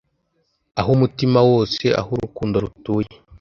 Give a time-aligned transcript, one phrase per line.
[0.79, 3.09] Ah Umutima wose aho urukundo rutuye